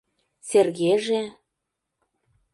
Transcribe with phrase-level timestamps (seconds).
[0.49, 1.21] Сергеже?..